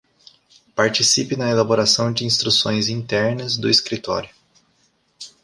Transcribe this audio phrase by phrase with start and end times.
[0.73, 4.31] Participe na elaboração de instruções internas do Escritório.